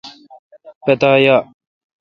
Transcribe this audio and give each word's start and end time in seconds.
پتا 0.85 1.11
یا۔ 1.25 1.37